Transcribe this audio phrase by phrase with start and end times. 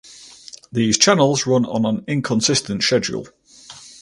[0.71, 3.27] These channels run on an inconsistent schedule